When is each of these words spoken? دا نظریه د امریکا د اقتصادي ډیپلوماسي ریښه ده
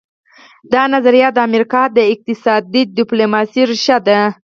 دا 0.73 0.81
نظریه 0.93 1.29
د 1.33 1.37
امریکا 1.47 1.81
د 1.97 1.99
اقتصادي 2.13 2.81
ډیپلوماسي 2.97 3.61
ریښه 3.71 3.97
ده 4.07 4.19